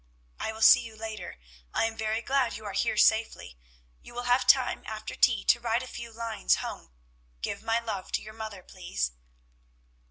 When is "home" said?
6.55-6.89